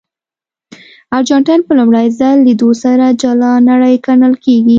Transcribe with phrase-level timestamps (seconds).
[1.17, 4.69] ارجنټاین په لومړي ځل لیدو سره جلا نړۍ ګڼل کېږي.